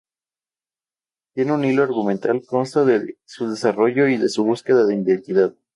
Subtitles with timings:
[1.35, 5.53] Todo el hilo argumental consta de su desarrollo y en su búsqueda de identidad.